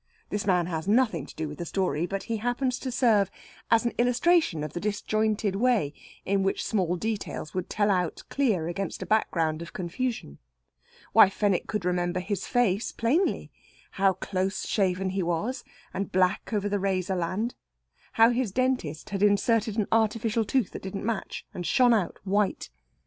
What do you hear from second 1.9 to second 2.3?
but